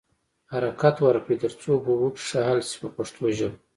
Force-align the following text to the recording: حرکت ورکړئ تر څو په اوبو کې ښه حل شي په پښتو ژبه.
حرکت 0.53 0.95
ورکړئ 1.01 1.37
تر 1.43 1.51
څو 1.61 1.71
په 1.83 1.89
اوبو 1.93 2.07
کې 2.15 2.21
ښه 2.27 2.39
حل 2.47 2.59
شي 2.69 2.75
په 2.81 2.89
پښتو 2.95 3.23
ژبه. 3.37 3.57